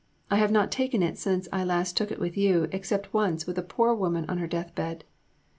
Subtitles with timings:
[0.31, 3.59] I have not taken it since I last took it with you, except once, with
[3.59, 5.03] a poor woman on her death bed.